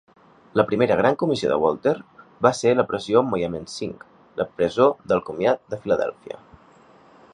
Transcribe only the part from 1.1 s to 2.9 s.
comissió de Walter va ser la